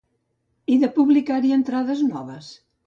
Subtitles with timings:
[0.75, 2.55] I de publicar-hi entrades noves?